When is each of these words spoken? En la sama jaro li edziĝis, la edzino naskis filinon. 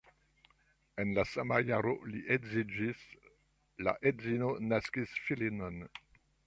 En 1.03 1.11
la 1.17 1.25
sama 1.31 1.59
jaro 1.67 1.93
li 2.13 2.23
edziĝis, 2.37 3.05
la 3.89 3.97
edzino 4.13 4.53
naskis 4.73 5.19
filinon. 5.29 5.83